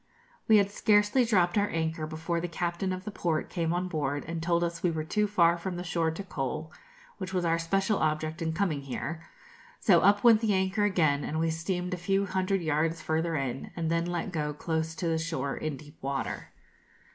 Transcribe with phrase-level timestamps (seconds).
[0.47, 4.25] We had scarcely dropped our anchor before the captain of the port came on board,
[4.27, 6.71] and told us we were too far from the shore to coal,
[7.19, 9.21] which was our special object in coming here;
[9.79, 13.69] so up went the anchor again, and we steamed a few hundred yards further in,
[13.75, 16.47] and then let go close to the shore, in deep water.